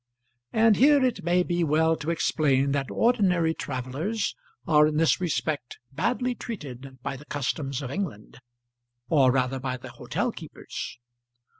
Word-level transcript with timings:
And 0.51 0.77
here 0.77 1.05
it 1.05 1.23
may 1.23 1.43
be 1.43 1.63
well 1.63 1.95
to 1.97 2.09
explain 2.09 2.71
that 2.71 2.89
ordinary 2.89 3.53
travellers 3.53 4.35
are 4.67 4.87
in 4.87 4.97
this 4.97 5.21
respect 5.21 5.77
badly 5.91 6.33
treated 6.33 6.97
by 7.03 7.15
the 7.15 7.25
customs 7.25 7.83
of 7.83 7.91
England, 7.91 8.39
or 9.09 9.31
rather 9.31 9.59
by 9.59 9.77
the 9.77 9.91
hotel 9.91 10.31
keepers. 10.31 10.97